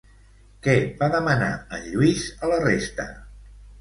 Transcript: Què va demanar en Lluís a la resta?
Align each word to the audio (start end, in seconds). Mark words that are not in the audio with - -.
Què 0.67 0.73
va 1.01 1.09
demanar 1.15 1.51
en 1.79 1.85
Lluís 1.91 2.25
a 2.41 2.51
la 2.55 2.59
resta? 2.67 3.07